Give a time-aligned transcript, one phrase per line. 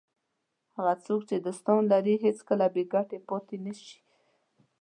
[0.75, 3.97] هغه څوک چې دوستان لري هېڅکله بې ګټې پاتې نه شي.